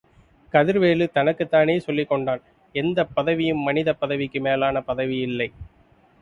கதிர்வேலு 0.53 1.05
தனக்குத்தானே 1.09 1.75
சொல்லிக் 1.79 2.09
கொண்டான்... 2.09 2.41
எந்தப் 2.75 3.13
பதவியும் 3.15 3.63
மனிதப் 3.63 4.01
பதவிக்கு 4.01 4.41
மேலான 4.41 4.81
பதவி 4.81 5.19
இல்லை. 5.21 5.49